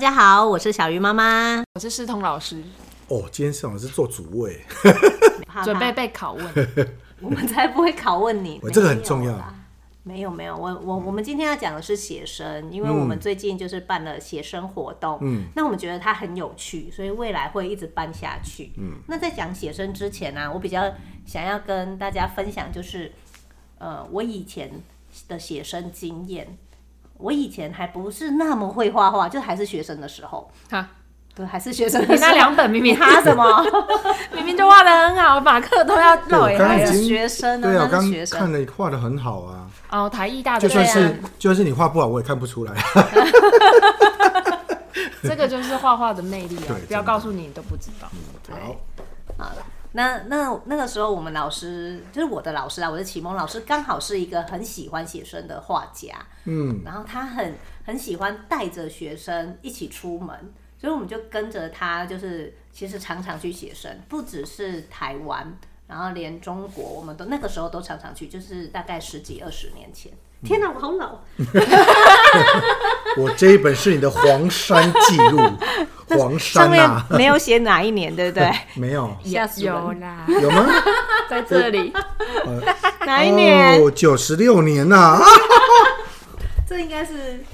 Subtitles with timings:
[0.00, 2.62] 家好，我是小鱼妈妈，我是世彤老师。
[3.08, 4.58] 哦，今天世彤老师做主位，
[5.62, 6.68] 准备被拷问。
[7.20, 9.54] 我们才不会拷问你，我这个很重要。
[10.02, 18.72] 没有没有，我我我们今天要讲的是写生，因为我们最近就是办了写生活动，嗯，那我们觉得它很有趣，所以未来会一直办下去。
[18.78, 20.94] 嗯，那在讲写生之前呢、啊，我比较
[21.26, 23.12] 想要跟大家分享，就是
[23.76, 24.82] 呃，我以前
[25.28, 26.56] 的写生经验。
[27.20, 30.50] 我以前还不是那么会画画，就还是学生的时候。
[30.70, 30.88] 哈，
[31.34, 32.14] 对，还是学生的时候。
[32.16, 33.44] 你那两本明明他什么？
[34.34, 36.66] 明明就画的很好，马克都要绕一下。
[36.66, 37.68] 还是学生呢？
[37.68, 39.66] 对啊，我刚看了画的很好啊。
[39.90, 40.68] 哦，台艺大的。
[40.68, 42.74] 就算是就算是你画不好，我也看不出来。
[45.22, 46.74] 这个就是画画的魅力啊！
[46.88, 48.08] 不要告诉你，你都不知道。
[48.50, 48.76] 好，
[49.36, 49.62] 好了。
[49.92, 65.58] 那那那个时候，我们老师就是我的老师啊，我的启蒙老师刚好是一个很喜欢写生的画家，嗯，然后他很很喜欢带着学生一起出门，所以我们就跟着他，就是其实常常去写生，不只是台湾，
[65.90, 70.12] 然后连中国，我们都那个时候都常常去，就是大概十几二十年前。
[70.42, 71.18] 天哪，我好老！
[73.18, 75.38] 我这一本是你的黄山记录，
[76.16, 78.50] 黄山啊，没有写哪一年，对不对？
[78.74, 79.14] 没有。
[79.24, 80.66] 有啦，有吗？
[81.28, 81.92] 在这里，
[83.04, 83.82] 哪一年？
[83.82, 85.20] 哦，九十六年呐。
[86.66, 87.44] 这应该是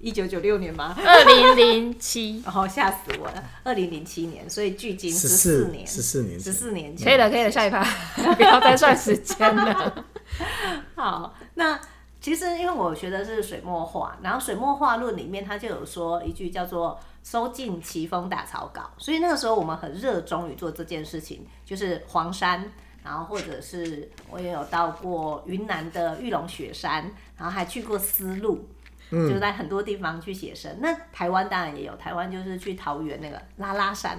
[0.00, 0.96] 一九九六年吗？
[1.04, 7.06] 二零零七，然 后吓死我了，二零零七年，所以距今十四年，十四年，十四年前。
[7.06, 7.82] 可以了，可以了，下一趴，
[8.34, 10.04] 不要再算时间了。
[10.94, 11.78] 好，那。
[12.20, 22.72] 其实，因为我学的是水墨画，然后《水墨画论》里面他就有说一句叫做“收尽奇峰打草稿”，所以那个时候我们很热衷于做这件事情，就是黄山，
[23.04, 28.77] 然后或者是我也有到过云南的玉龙雪山，然后还去过丝路，嗯，
[29.10, 30.78] 就是在很多地方去写生。
[30.80, 34.18] 那台湾当然也有，台湾就是去桃园那个拉拉山，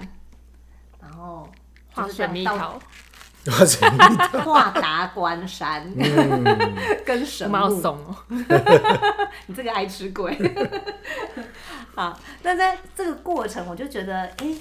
[1.00, 1.48] 然后
[1.94, 2.80] 就是水蜜桃。
[4.44, 6.44] 画达官山，嗯、
[7.06, 7.98] 跟神木松，
[9.46, 10.36] 你这个爱吃鬼。
[11.96, 14.58] 好，那在这个过程，我就觉得，哎、欸，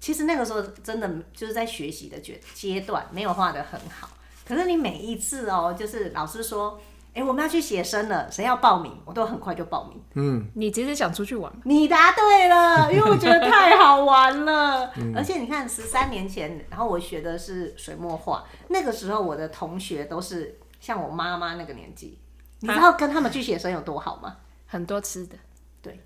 [0.00, 4.10] 其实那个时候真的就是在学习的阶阶段，没有画的很好。
[4.44, 6.80] 可是你每一次哦，就是老师说。
[7.16, 8.92] 哎、欸，我们要去写生了，谁要报名？
[9.06, 9.98] 我都很快就报名。
[10.16, 11.50] 嗯，你其实想出去玩？
[11.64, 14.92] 你答对了， 因为我觉得太好玩了。
[14.96, 22.18] 嗯、而且你看，十三年前，然后我学的是水墨画，那个时候我的同学都是像我妈妈那个年纪，
[22.60, 24.36] 你知道跟他们去写生有多好吗？
[24.66, 25.36] 很多吃的，
[25.80, 25.98] 对，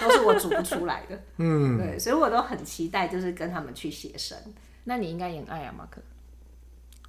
[0.00, 1.20] 都是我煮不出来的。
[1.36, 4.38] 嗯，对，所以我都很期待，就是跟他们去写生。
[4.84, 6.00] 那你应该也很爱啊，马克。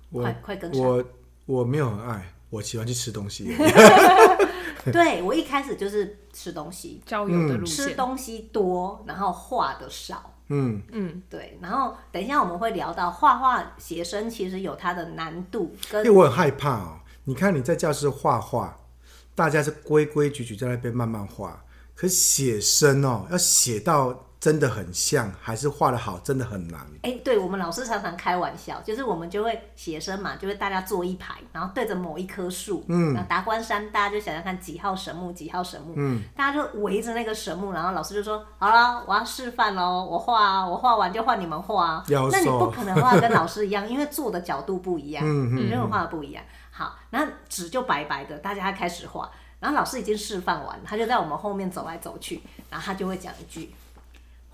[0.10, 0.84] 我快快跟上。
[0.86, 1.02] 我
[1.46, 2.34] 我没有很爱。
[2.50, 3.56] 我喜欢去吃东西。
[4.92, 10.34] 对，我一开始就是吃东西，交友的路线，吃东西多，然后画的少。
[10.48, 11.58] 嗯嗯，对。
[11.62, 16.06] 然后等一下我们会聊到画画写生，其实有它的难度跟。
[16.06, 17.00] 因为我很害怕哦。
[17.26, 18.78] 你看你在教室画画，
[19.36, 24.27] 大家是规规矩矩在那边慢慢画，可是写生哦，要写到。
[24.40, 26.80] 真的很像，还是画的好，真的很难。
[27.02, 46.44] 哎、欸，对，我们老师常常开玩笑，就是我们就会写生嘛，就会大家坐一排，然后对着某一棵树，嗯，那达官山，大家就想想看几号神木，几号神木，嗯，大家就围着那个神木，然后老师就说：“好了，我要示范喽，我画啊，我画完就换你们画啊。”那你不可能画跟老师一样， 因为坐的角度不一样，嗯嗯，因为画的不一样。
[46.70, 49.28] 好，然后纸就白白的，大家开始画，
[49.60, 53.74] 然后老师已经示范完，他就在我们后面走来走去，然后他就会讲一句。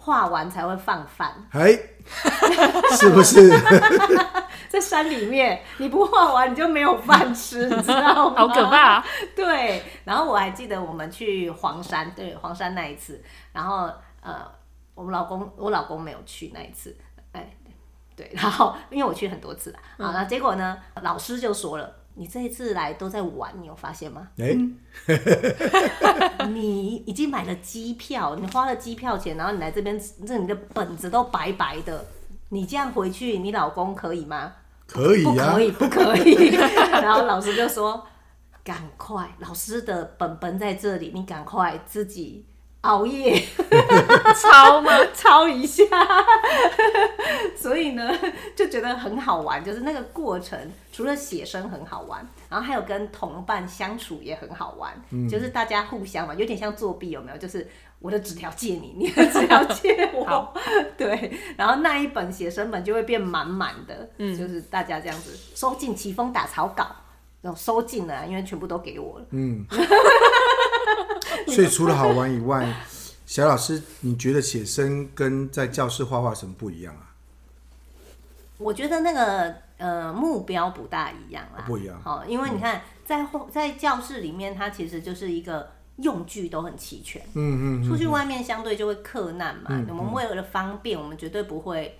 [0.03, 1.71] 画完才会放饭， 哎，
[2.99, 3.49] 是不是？
[4.67, 8.35] 在山里面，你不画完你就没有饭吃， 你知道吗？
[8.35, 9.05] 好可怕啊！
[9.33, 13.89] 对，然后我还记得我们去黄山，对，黄山那一次，然后
[14.21, 14.45] 呃，
[14.93, 16.93] 我们老公，我老公没有去那一次，
[17.31, 17.55] 哎，
[18.15, 22.02] 对，然后因为我去很多次了，好，那结果呢，老师就说了。
[22.15, 24.27] 你这一次来都在玩，你有发现吗？
[24.37, 24.55] 哎、
[25.07, 32.05] 欸， 你已经买了机票，你花了机票钱，然后你来这边，这你的本子都白白的。
[32.49, 34.53] 你这样回去，你老公可以吗？
[34.85, 36.55] 可以呀、啊，不可以， 不可以。
[37.01, 38.05] 然后老师就说
[38.63, 42.45] ：“赶快，老师的本本在这里，你赶快自己。”
[42.83, 43.41] 熬夜
[44.41, 44.91] 抄吗？
[45.15, 45.83] 抄一下，
[47.55, 48.13] 所以呢，
[48.55, 49.63] 就觉得很好玩。
[49.63, 50.59] 就是那个过程，
[50.91, 54.93] 除了写生很好玩，然后还有跟同伴相处也很好玩。
[55.11, 57.37] 嗯、就是大家互相嘛，有点像作弊，有没有？
[57.37, 57.65] 就是
[57.99, 60.53] 我的纸条借你，你的纸条借我。
[60.97, 64.09] 对，然后那一本写生本就会变满满的。
[64.17, 66.85] 嗯，就是大家这样子收进奇峰打草稿，
[67.41, 69.25] 然后收进了，因为全部都给我了。
[69.31, 69.65] 嗯。
[71.53, 72.73] 所以除了好玩以外，
[73.25, 77.13] 小老师，你觉得写生跟在教室画画什么不一样啊？
[78.59, 81.99] 我觉得那个呃目标不大一样啦，不一样。
[82.01, 87.21] 好，因为你看在在教室里面，它其实就是一个用具都很齐全。
[87.33, 87.83] 嗯嗯。
[87.83, 89.69] 出去外面相对就会克难嘛。
[89.89, 91.99] 我们为了方便，我们绝对不会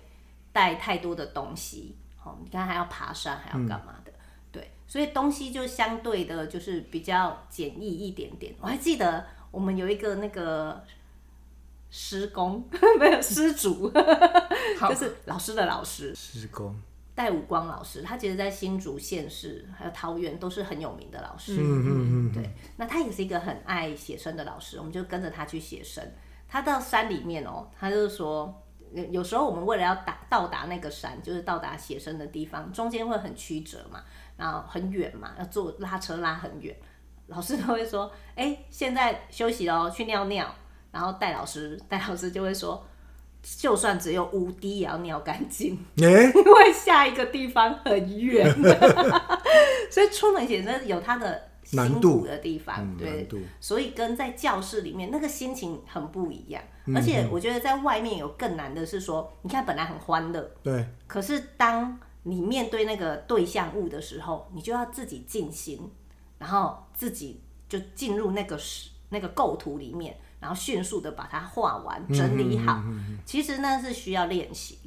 [0.52, 1.96] 带太多的东西。
[2.16, 4.12] 好，你看还要爬山，还要干嘛的？
[4.54, 8.54] 对，所以东西就相对的就是比较简易一点点。
[8.62, 10.82] 我还记得我们有一个那个。
[11.96, 12.68] 师公
[12.98, 13.88] 没有师主，
[14.88, 16.12] 就是老师的老师。
[16.12, 16.74] 师公
[17.14, 21.54] 戴武光老师，他其实，在新竹县市还有桃园都是很有名的老师。
[21.54, 22.50] 嗯嗯嗯，对。
[22.78, 26.04] 那他也是一个很爱写生的老师，我们就跟着他去写生。
[26.48, 28.52] 他到山里面哦，他就是说，
[29.12, 34.02] 有时候我们为了要达到达那个山，就是到达写生的地方，中间会很曲折嘛，
[34.36, 36.74] 然后很远嘛，要坐拉车拉很远。
[37.28, 40.46] 老师都会说：“哎，现在休息喽，去尿尿。”
[40.92, 42.86] 然后戴老师，戴老师就会说，
[43.42, 48.46] 就算只有五滴也要尿干净， 欸、 因为下一个地方很远，
[49.90, 56.62] 所以出门写真有它的辛苦的地方，难度，对，嗯、所以跟在教室里面那个心情很不一样。
[56.94, 65.90] 而且我觉得在外面有更难的是说，你看本来很欢乐，对，可是当你面对那个对象物的时候，你就要自己静心，
[66.38, 68.58] 然后自己就进入那个
[69.08, 70.18] 那个构图里面。
[70.40, 72.74] 然后迅速的把它画完，整理好。
[72.84, 74.78] 嗯嗯嗯嗯、其实那是需要练习。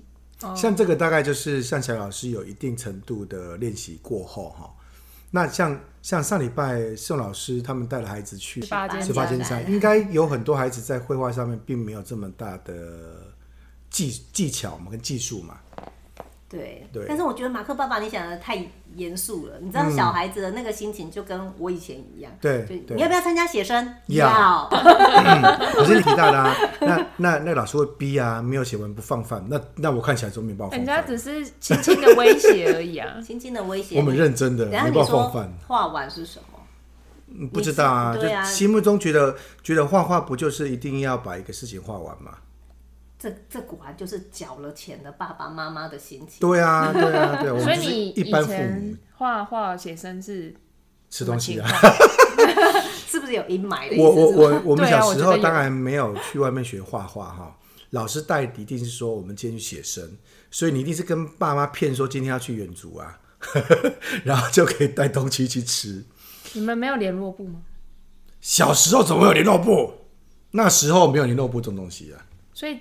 [0.55, 4.71] 像这个大概就是像小老师有一定程度的练习过后哈。
[5.31, 13.33] 那像像上礼拜宋老师他们带了孩子去十八尖山，应该有很多孩子在绘画上面并没有这么大的
[13.89, 15.59] 技技巧嘛，跟技术嘛。
[16.49, 18.65] 对，对，但是我觉得马克爸爸，你想的太
[18.95, 19.55] 严肃了。
[19.59, 22.31] 你知道小孩子的那个心情就跟我以前一样。
[22.39, 23.95] 对，你要不要参加写生？
[24.07, 24.69] 要。
[24.69, 29.45] 可是你提到的啊，那那那老师会逼啊，没有写完不放饭。
[29.49, 30.77] 那那我看起来就没办法。
[30.77, 33.97] 人家只是轻轻的威胁而已啊， 轻轻的威胁。
[33.97, 35.53] 我们认真的，没办法放饭。
[35.67, 37.47] 画完是什么？
[37.51, 42.31] 不知道啊，就心目中觉得觉得画画不就是一定要把一个事情画完吗？
[43.19, 46.39] 这这果然就是缴了钱的爸爸妈妈的心情。
[46.39, 47.63] 对啊，对啊，对啊。
[47.63, 50.55] 所以你以前画画写生是
[51.09, 51.67] 吃东西啊？
[53.07, 53.97] 是不是有阴霾的？
[54.01, 57.57] 我我我我们小时候当然没有去外面学画画哈，
[57.89, 60.17] 老师带一定是说我们今天去写生，
[60.51, 63.19] 所以你一定是跟爸妈骗说今天要去远足啊，
[64.23, 66.05] 然后就可以带东西去吃。
[66.53, 67.61] 你们没有联络簿吗？
[68.39, 69.93] 小时候怎么会有联络簿？
[70.51, 72.21] 那时候没有联络簿这种东西啊，
[72.53, 72.77] 所以。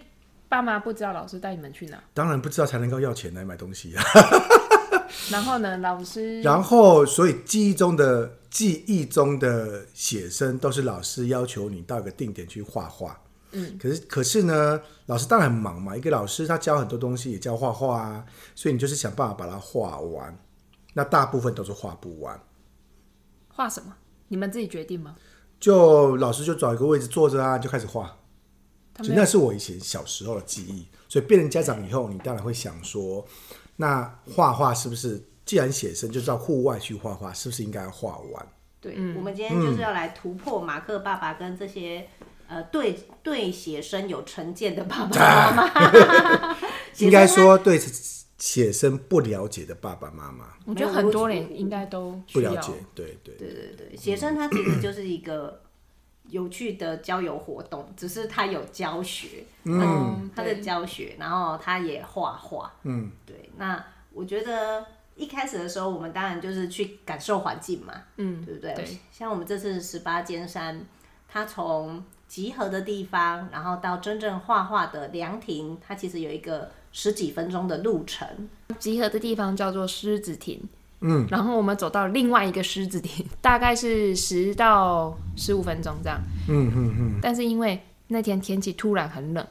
[0.57, 2.03] 爸妈不知道老师带你们去哪？
[2.15, 4.03] 当然不知道，才能够要钱来买东西啊。
[5.31, 6.41] 然后呢，老师？
[6.41, 13.21] 然后，所以记忆中的记忆中的写生都是老师要求你到一个定点去画画。
[13.53, 18.25] 嗯，可是可是呢，老师当然很忙嘛，一个老师他教很多东西，也教画画啊，
[18.55, 20.39] 所以你就是想办法把它画完。
[20.95, 22.41] 那大部分都是画不完。
[23.49, 23.95] 画什么？
[24.29, 25.17] 你们自己决定吗？
[25.61, 28.17] 就老师就找一个位置坐着啊，就开始画。
[29.03, 33.23] 所以那是我以前小时候的记忆，所以变成家长以后，你当然会想说，
[33.77, 38.49] 那画画是不是既然写生就到户外去画画，是不是应该要画完？
[38.81, 42.09] 对，嗯、我们今天就是要来突破马克爸爸跟这些、
[42.49, 46.57] 嗯、呃对对写生有成见的爸爸妈妈，
[46.99, 47.79] 应该说对
[48.39, 52.73] 写生不了解的爸爸妈妈，我觉得很多人应该都不了解。
[52.95, 55.61] 对对对对对，写生它其实就是一个。
[56.29, 63.51] 有趣的交友活动，只是他有教学，嗯，他的教学，然后他也画画，嗯，对。
[63.57, 68.75] 那我觉得一开始的时候，我们当然就是去感受环境嘛，嗯，对不对？
[68.75, 68.99] 对。
[69.13, 70.85] 像我们这次十八尖山，
[71.29, 78.27] 它从集合的地方，然后到真正画画的凉亭，它其实有一个十几分钟的路程。
[78.79, 80.61] 集合的地方叫做狮子亭。
[81.01, 86.19] 嗯，然后我们走到另外一个狮子亭， 大概是十到十五分钟这样。
[86.49, 87.19] 嗯嗯嗯。
[87.21, 89.47] 但是因为那天天气突然很冷，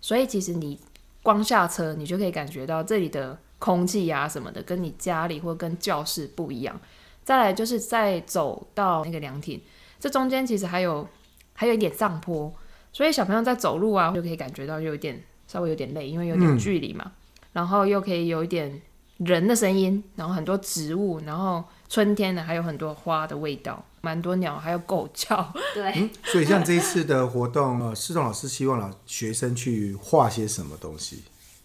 [0.00, 0.78] 所以其实你
[1.22, 6.78] 光下车，你就可以感觉到这里的空气啊什么的，跟你家里或跟教室不一样。
[7.24, 9.58] 再来就是再走到那个凉亭，
[9.98, 11.08] 这中间其实还有
[11.54, 12.52] 还有一点上坡，
[12.92, 17.04] 所以小朋友在走路啊就可以感觉到有点稍微有点累，因为有点距离嘛。
[17.06, 17.12] 嗯、
[17.54, 18.82] 然后又可以有一点。
[19.24, 25.52] 人的声音，然后很多植物，然后春天呢还有很多花的味道，蛮多鸟，还有狗叫。
[25.74, 31.22] 对、嗯，所以像这一次的活动，呃，施栋老师希望老学生去画些什么东西？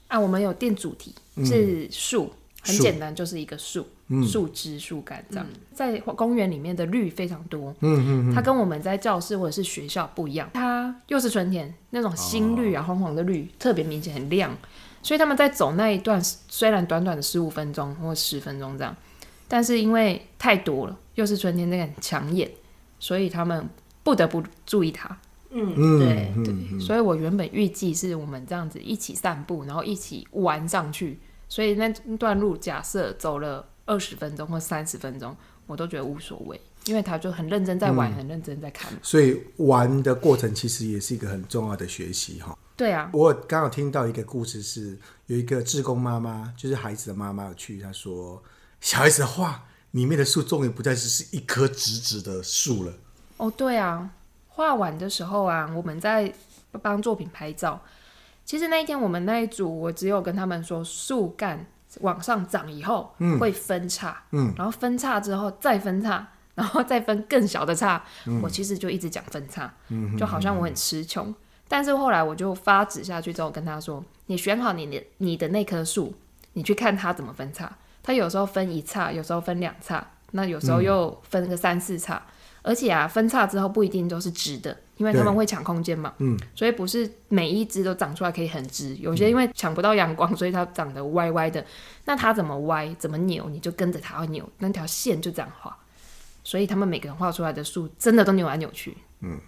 [0.08, 2.32] 啊，我们有定主题是树，嗯、
[2.62, 3.86] 很简单，就是一个树。
[4.28, 5.48] 树枝、树干这样。
[5.74, 14.56] 在公园里面的绿非常多，嗯嗯，它跟我们在教室或者是学校不一样，它又是春天那种新绿啊，黄黄的绿特别明显，很亮。
[15.06, 18.96] 所以他们在走那一段，虽然短短的十五分钟或十分钟这样，
[19.48, 22.50] 但是因为太多了，又是春天，那个很抢眼，
[23.00, 23.70] 所以他们
[24.02, 25.16] 不得不注意它。
[25.52, 38.92] 嗯，对对，所以我原本预计是我们这样子一起散步，然后一起玩上去，所以那段路假设走了二十分钟或三十分钟，我都觉得无所谓，因为他就很认真在玩，嗯、很认真在看。
[39.04, 42.58] 所以玩的过程其实也是一个很重要的学习哈。
[42.78, 48.44] 对啊，我刚好听到一个故事是，是有一个志工妈妈，就是孩子的妈妈去，她说
[48.82, 52.94] 小孩子的画里面的树终于不再是是一棵直直的树了。
[53.38, 54.10] 哦，对啊。
[54.48, 56.34] 画完的时候啊，我们在
[56.82, 57.82] 帮作品拍照。
[58.46, 61.66] 其实那一天我们那一组，我只有跟他们说，树干
[62.00, 68.02] 往上长以后会分叉，嗯，然后分叉之后再分叉，然后再分更小的叉。
[68.28, 71.36] 嗯，我其实就一直讲分叉，嗯，就好像我很词穷。
[71.68, 76.14] 但是后来我就发纸下去之后跟他说：“你选好你的你的那棵树，
[76.54, 77.72] 你去看它怎么分叉。
[78.04, 82.22] 它有时候分一叉，有时候分两叉，那有时候又分个三四叉。”
[82.62, 86.12] 而且啊，分叉之后不一定都是直的，因为他们会抢空间嘛。
[86.18, 91.64] 嗯，所以不是每一只都长出来可以很直，有些因为抢不到阳光，所以它长得歪歪的。
[92.06, 95.78] 那它怎么歪，怎么扭，你就跟着它扭，那条线就这样画。
[96.44, 98.98] 所以他们每个人画出来的树真的都扭来扭去。
[99.20, 99.40] 嗯。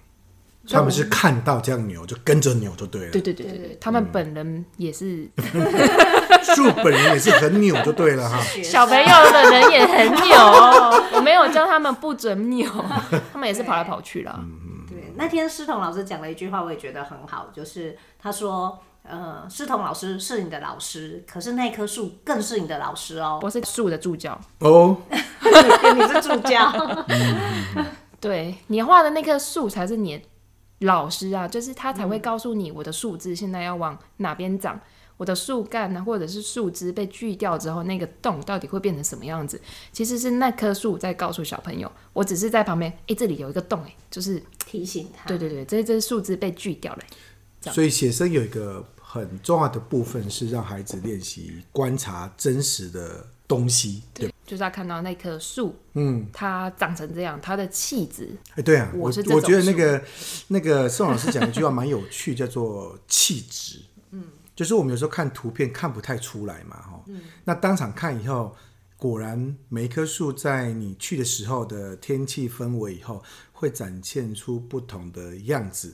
[0.69, 3.11] 他们是看到这样扭就跟着扭就对了。
[3.11, 5.29] 对对对对对，他们本人也是，
[6.55, 8.39] 树本人也是很扭就对了哈。
[8.63, 10.37] 小朋友的人也很扭，
[11.13, 12.69] 我没有教他们不准扭，
[13.31, 14.39] 他们也是跑来跑去了。
[14.89, 26.73] 对，那天师彤老师讲了一句话，我也觉得很好，就是他说：“呃，师彤老师是你的老师，可是那棵树更是你的老师哦。”我是树的助教哦， 你是助教。
[28.19, 30.21] 对，你画的那棵树才是你。
[30.79, 34.81] 老师啊，就是他才会告诉你我的树枝现在要往哪边长，嗯、
[35.17, 39.59] 我的树干呢，或者是树枝被锯掉之后，那个洞到底会变成什么样子？
[39.91, 45.27] 其实是那棵树在告诉小朋友，我只是在旁边，哎、欸，这里有一个洞，哎，就是提醒他。
[45.27, 47.03] 对对对，这这树枝被锯掉了。
[47.71, 54.31] 所以写生有一个很重要的部分是让孩子练习观察真实的东西，对。
[54.47, 58.29] 就是要看到那棵树，嗯，它长成这样，它的气质。
[58.51, 60.01] 哎、欸，对啊，我是我觉得那个
[60.47, 63.81] 那个宋老师讲一句话蛮有趣，叫做气质。
[64.11, 64.23] 嗯，
[64.55, 68.55] 就是我们有时候看图片看不太出来嘛，哈，嗯，那当场看以后，
[68.95, 75.93] 果然每一棵树在你去的时候的天气氛围以后，会展现出不同的样子。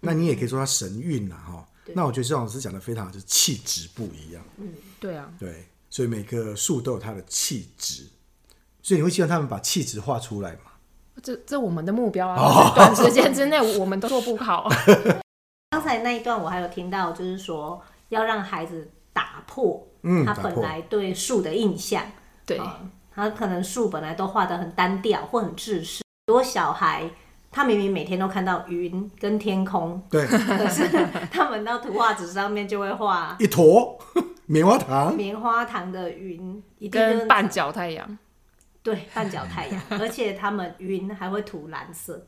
[0.00, 1.68] 那你也可以说它神韵呐，哈。
[1.92, 4.42] 那我觉得宋老师讲的非常好，就是气质不一样。
[4.56, 5.66] 嗯，对啊，对。
[5.90, 8.04] 所以每个树都有它的气质，
[8.80, 10.60] 所以你会希望他们把气质画出来吗？
[11.22, 14.66] 这这我们的目标啊，短时间之内我们都做不好。
[15.70, 19.86] 刚才那一段我还有听到，就是说要让孩子打破
[20.24, 22.02] 他本来对树的印象。
[22.04, 22.12] 嗯、
[22.46, 27.10] 对、嗯，他可能树本来都画的很单调或很制式，很多小孩
[27.50, 30.88] 他明明每天都看到云跟天空，对，可是
[31.30, 33.98] 他们到图画纸上面就会画一坨。
[34.52, 38.18] 棉花糖，棉花糖的云，一跟半角太阳，
[38.82, 42.26] 对，半角太阳， 而且他们云还会涂蓝色，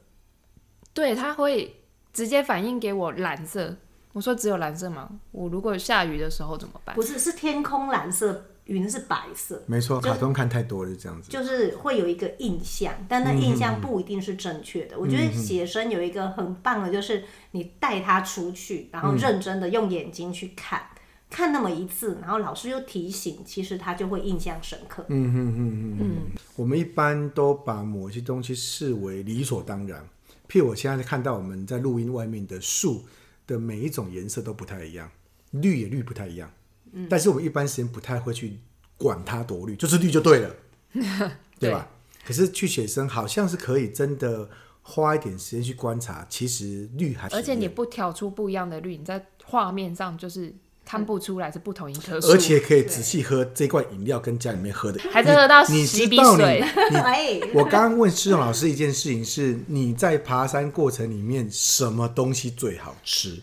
[0.95, 3.77] 对，它会直接反映给我蓝色。
[4.13, 5.11] 我说只有蓝色吗？
[5.33, 6.95] 我如果下雨的时候怎么办？
[6.95, 9.61] 不是，是天空蓝色，云是白色。
[9.67, 11.29] 没错，卡通看太多了，这样子。
[11.29, 14.95] 就是会有一个印象，但那印象不一定是正确的。
[14.95, 20.79] 嗯、我觉得写生有一个很棒的，就是你带他出去，然后认真的用眼睛去看。
[20.83, 20.92] 嗯
[21.33, 25.03] 看那么一次，然后老师又提醒，其实他就会印象深刻。
[25.09, 26.17] 嗯嗯嗯嗯。
[26.55, 30.07] 我们一般都把某些东西视为理所当然。
[30.47, 33.05] 譬如我现在看到我们在录音外面的树
[33.47, 35.11] 的每一种颜色都不太一样，
[35.53, 36.53] 绿也绿不太一样。
[36.93, 37.07] 嗯。
[37.09, 38.59] 但是我们一般时间不太会去
[38.99, 40.55] 管它多绿，就是绿就对了，
[41.59, 41.89] 对吧？
[42.21, 42.27] 对。
[42.27, 44.51] 可是去写生好像是可以真的
[44.83, 47.35] 花一点时间去观察，其实绿还是。
[47.35, 50.55] 而且你不挑出不一样的绿，你在画面上就是。
[50.85, 56.63] 看不出来是不同一棵树，而且可以仔细喝这罐饮料，跟家里面喝的，还是喝到洗鼻水。
[56.91, 63.41] 你， 你我刚刚问施勇老师一件事情是：你在爬山过程里面什么东西最好吃？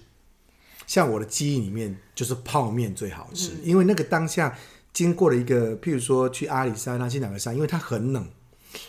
[0.86, 4.56] 像我的记忆里面就是泡面最好吃，嗯、因为那个当下
[4.92, 8.28] 经过了一个，譬如说去阿里山啊，去哪个山，因为它很冷，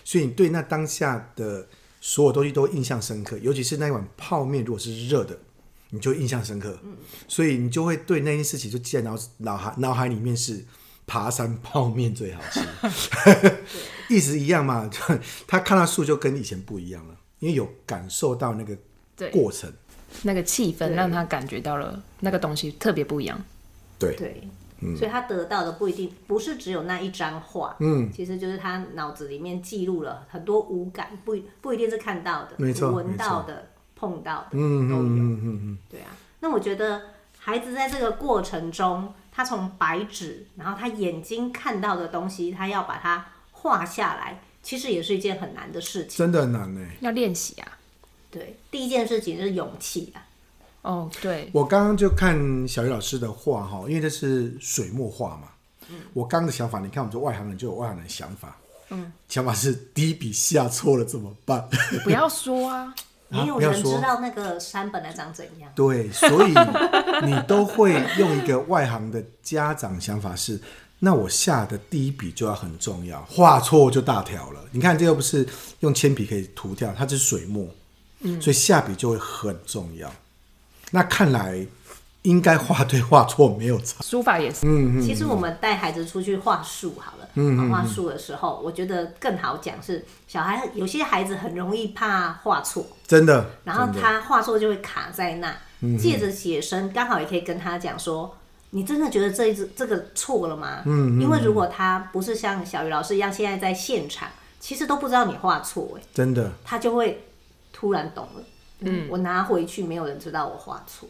[0.04, 1.66] 所以你对那当下的
[2.00, 5.38] 所有东西都印象深刻，尤其是那一碗泡面如果是热的。
[5.90, 6.96] 你就印象深刻，嗯，
[7.28, 10.64] 所以你就会对那件事情就记在脑脑海脑海里面是
[11.06, 12.60] 爬山泡面最好吃，
[14.08, 14.88] 一直一样嘛。
[15.46, 18.76] 他看到树就跟以前不一样了，因为有感受到那个
[19.30, 19.72] 过程，
[20.22, 23.40] 那个气氛让他感觉到了那个东西特别不一样。
[23.98, 24.16] 对。
[24.16, 24.48] 对。
[24.96, 33.68] 所以他得到的不一定不是只有那一张画，嗯，其实就是他脑子里面记录了很多五感，不不一定是看到的，没错，闻到的、
[34.00, 36.06] 碰到的，嗯都有，嗯嗯嗯，对啊。
[36.40, 37.02] 那我觉得
[37.38, 47.68] 孩子在这个过程中，他从白纸，然后他眼睛看到的东西，他要把它画下来，其实也是一件很难的事情，真的很难呢，要练习啊。
[48.30, 50.24] 对，第一件事情是勇气啊。
[50.82, 55.48] 哦，对，我刚刚就看小鱼老师的画哈，因为这是水墨画嘛。
[55.90, 58.56] 嗯，我刚刚的想法，你看我们这外行人就有外行人的想法。
[58.88, 61.68] 嗯，想法是第一笔下错了怎么办？
[62.02, 62.94] 不要说啊，
[63.30, 65.70] 没有人知道那个山本来长怎样。
[65.74, 66.52] 对，所以
[67.24, 70.60] 你都会用一个外行的家长想法是，
[70.98, 74.60] 那我下的第一笔就要很重要，画错就大条了。
[74.72, 75.46] 你看这又不是
[75.80, 77.66] 用铅笔可以涂掉，它是水墨，
[78.20, 80.12] 嗯，所以下笔就会很重要。
[80.90, 81.64] 那看来
[82.22, 84.66] 应该画对画错没有差，书法也是。
[84.66, 85.02] 嗯嗯。
[85.02, 93.50] 其实我们带孩子出去画树好了，嗯画树的时候，我觉得更好讲是小孩有些孩子很容易怕画错，真的。
[93.64, 95.56] 然后他画错就会卡在那，
[95.98, 98.36] 借着写生刚好也可以跟他讲说，
[98.70, 100.82] 你真的觉得这一支这个错了吗？
[100.84, 101.18] 嗯。
[101.20, 107.24] 因为如果他不是像小鱼老师一样现在在现场，其实都不知道你画错，哎，真的，他就会
[107.72, 108.42] 突然懂了。
[108.80, 111.08] 嗯，我拿回去，没有人知道我画错。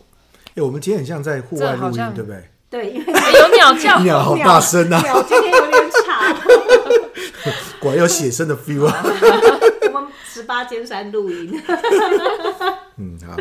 [0.63, 2.45] 我们今天很像在户外录音，对不对？
[2.71, 5.01] 对，因为有鸟叫， 鸟好大声啊！
[5.03, 6.35] 鸟今天有点吵，
[7.81, 9.03] 果然有写生的 feel 啊！
[9.93, 11.61] 我们十八尖山录音，
[12.97, 13.37] 嗯，好。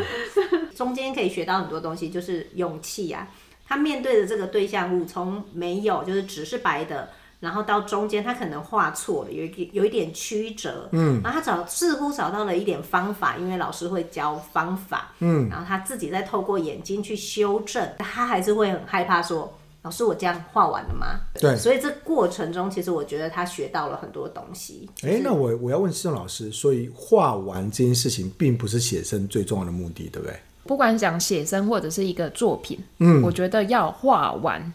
[0.74, 3.28] 中间可以学到很多东西，就是勇气啊。
[3.68, 7.10] 他面对的这个对象物，从没有，就是只是白的。
[7.40, 19.50] 然后到中间，他可能画错了，有一有一点曲折，嗯，然后他找似乎找到了一点方法，因为老师会教方法，嗯，然后他自己再透过眼睛去修正，他还是会很害怕说，
[19.80, 21.20] 老师我这样画完了吗？
[21.32, 24.86] 对，所以这过程中，其实我觉得他学到了很多东西。
[25.02, 30.38] 哎、就是，那我我要问施仲老师，所以画完这件事情，并不是写生最重要的目的，对不对？
[30.64, 34.70] 不管讲写生或者是一个作品，嗯，我觉得要画完，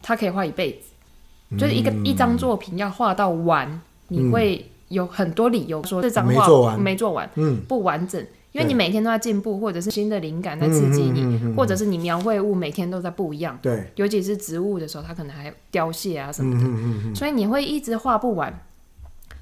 [0.00, 0.91] 他可以画一辈子。
[1.58, 8.20] 就是一个、嗯、一张作品要画到完，你会有很多理由说这张画没做完，没做完，嗯，不完整，
[8.52, 18.60] 因为你每天都在进步，或者是新的灵感在刺激你，嗯嗯嗯嗯、或者是你描绘物每天都在不一样，对，尤其是植物的时候，它可能还凋谢啊什么的，所以你会一直画不完，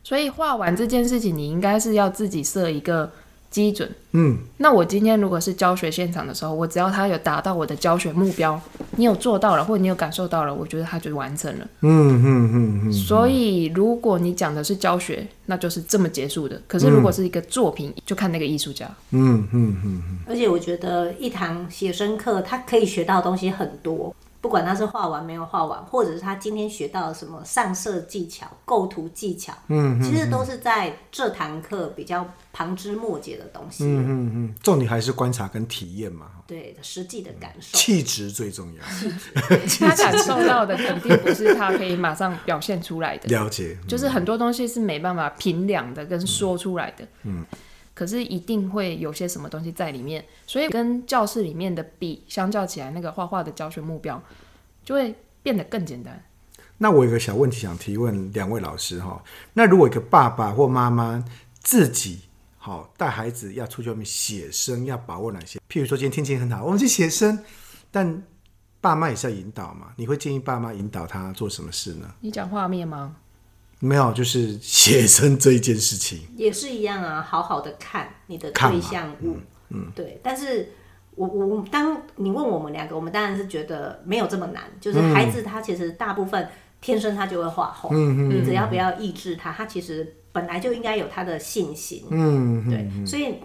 [0.03, 3.11] 所以画完这件事情，你应该是要自己设一个。
[3.51, 8.61] 基准，嗯，那我今天如果是教学现场的时候，我只要他有达到我的教学目标，
[8.93, 12.93] 你有做到了，或者你有感受到了，我觉得他就完成了，嗯嗯嗯嗯。
[12.93, 16.63] 所以如果你讲的是教学，那就是这么结束的。
[16.69, 20.19] 可是如果是一个作品，嗯、就看那个艺术家，嗯嗯嗯嗯。
[20.29, 24.15] 而且我觉得一堂写生课，他可以学到的东西很多。
[24.41, 33.85] 不管他是画完没有画完，或者是他今天学到了什么上色技巧、构图技巧，嗯，其实都是在这堂课比较旁枝末节的东西。
[33.85, 36.27] 嗯嗯嗯，重点还是观察跟体验嘛。
[36.47, 37.77] 对，实际的感受。
[37.77, 38.83] 气质最重要。
[39.79, 43.29] 他感受到的肯定不是他可以马上表现出来的。
[43.29, 43.77] 了解。
[43.87, 47.07] 就是很多东西是没办法评量的，跟说出来的。
[47.25, 47.45] 嗯。
[48.01, 54.23] 可是一定会有些什么东西在里面，所以跟教室里面的比相较起来，那个画画的教学目标
[54.83, 56.25] 就会变得更简单。
[56.79, 61.23] 那我有个小问题想提问两位老师哈，那如果一个爸爸或妈妈
[61.59, 62.21] 自己
[62.57, 65.61] 好带孩子要出去外面写生，要把握哪些？
[65.69, 67.39] 譬如说今天天气很好，我们去写生，
[67.91, 68.23] 但
[68.81, 69.93] 爸妈也是要引导嘛？
[69.97, 72.11] 你会建议爸妈引导他做什么事呢？
[72.21, 73.17] 你讲画面吗？
[73.83, 79.39] 没有，就是写生这一件事情 也是一样啊，好好的看你的对象物，
[79.71, 80.21] 嗯，嗯对。
[80.23, 80.69] 但是
[81.15, 86.47] 我我当你问我们两个，我们当然是觉得没有这么难，就是孩子他其实大部分
[86.83, 93.07] 天生他就会画画，嗯，你只要不要抑制他，他其实本来就应该有他的信心，嗯，对。
[93.07, 93.37] 所以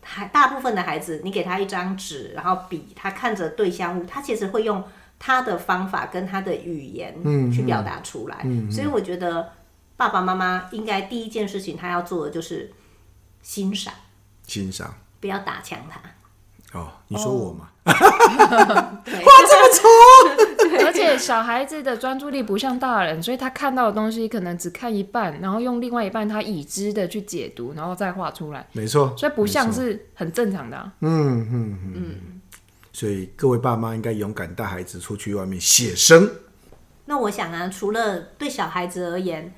[0.00, 4.82] 还大部分的孩子，你给他一张纸，然后笔，他看着对象物，他其实会用
[5.18, 9.46] 他的方法跟他的语言，嗯，去表达出来，嗯，所以我觉得。
[9.96, 12.72] 爸爸妈妈应该第一件事情，他要做的就是
[13.42, 13.92] 欣赏，
[14.46, 16.00] 欣赏，不要打枪他。
[16.78, 17.68] 哦，你说我吗？
[17.84, 19.86] 画这么粗，
[20.84, 28.66] 而且小孩子的专注力不像大人，所以他看到的东西可能只看一半，然后用另外一半他已知的去解读，然后再画出来。
[28.72, 30.92] 没错，所以不像是很正常的啊。
[31.00, 32.40] 嗯嗯嗯。
[32.92, 36.28] 所以各位爸妈应该勇敢带孩子出去外面写生。
[37.04, 39.54] 那我想啊，除了对小孩子而言，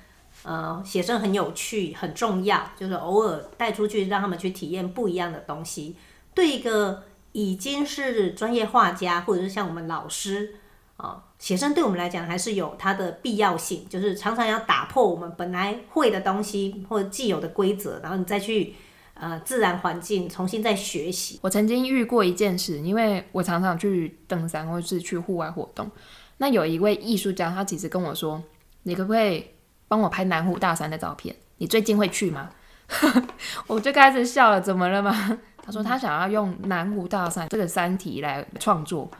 [0.46, 5.96] 呃，写生很有趣、很重要，就是偶尔带出去让他们去体验不一样的东西。
[6.32, 10.54] 对一个已经是专业画家，或者是像我们老师
[10.98, 18.72] 啊，写生对我们来讲还是有它的必要性，就是常常要打破我们本来会的东西或者既有的规则，然后你再去
[19.14, 21.40] 呃自然环境重新再学习。
[21.42, 25.90] 我曾经遇过一件事，因为我常常去登山或是去户外活动。
[26.36, 28.40] 那有一位艺术家，他其实跟我说
[28.84, 29.44] ：“你可不可以
[29.88, 31.34] 帮我拍南湖大山的照片？
[31.58, 32.50] 你最近会去吗？”
[33.66, 35.38] 我就开始笑了，怎么了吗？
[35.62, 39.10] 他 说他想要用南湖大山这个山体来创作，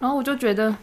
[0.00, 0.74] 然后我就觉得，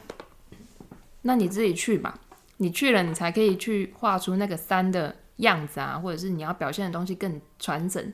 [1.23, 2.17] 那你自己去吧，
[2.57, 8.13] 你去了，你才可以去画出那个山的样子啊，或者是你要表现的东西更传神。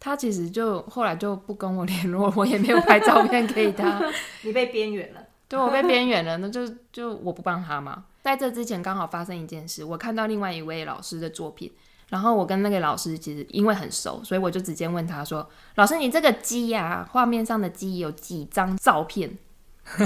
[0.00, 4.02] 他其实就后来就不跟我联络，我也没有拍照片给他。
[4.42, 5.20] 你被边缘了。
[5.50, 6.60] 对，我被边缘了，那就
[6.92, 8.04] 就我不帮他嘛。
[8.22, 11.72] 在这之前刚好发生一件事，我看到另外一位老师的作品，
[12.08, 19.36] 然后我跟那个老师其实因为很熟，所以我就直接问他说：“老师，你这个鸡呀，画面上的鸡有几张照片？”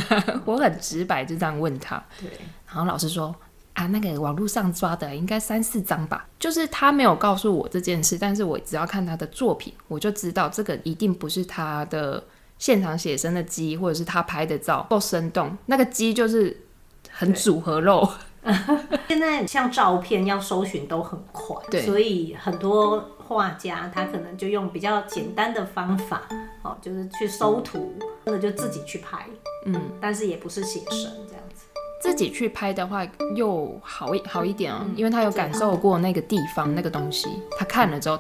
[0.47, 2.03] 我很直白就这样问他。
[2.19, 2.31] 对。
[2.67, 3.35] 然后老师说
[3.75, 12.25] ：“啊，那个网络上抓的应该三四张吧。”就是他没有告诉我这件事，但是我只要看他的作品，我就知道这个一定不是他的。
[12.59, 16.65] 现场写生的鸡，或者是他拍的照够生动，那个鸡就是
[17.11, 18.09] 很组合肉。
[19.09, 26.23] 现在像照片要搜寻都很快，对，所以很多画家他可能就用比较简单的方法，
[26.63, 27.95] 哦，就是去搜图，
[28.27, 29.27] 或者就自己去拍，
[29.65, 31.65] 嗯，但是也不是写生这样子。
[32.03, 33.03] 自己去拍的话
[33.35, 37.27] 又好一好一点哦，因为他有感受过那个地方那个东西，
[37.59, 38.19] 他看了之后。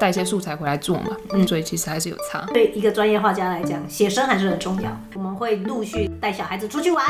[0.00, 2.44] 带一些素材回来做嘛，嗯，所以其实还是有差。
[2.52, 4.90] 对一个专业画家来讲，写生还是很重要。
[5.14, 7.04] 我们会陆续带小孩子出去玩，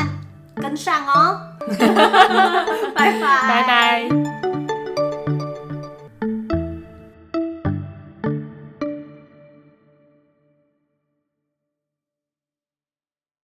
[0.56, 1.40] 跟上哦。
[2.94, 4.53] 拜拜，拜拜。